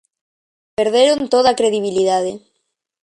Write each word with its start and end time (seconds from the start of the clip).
Perderon 0.77 1.19
toda 1.33 1.47
a 1.51 1.57
credibilidade. 1.59 2.31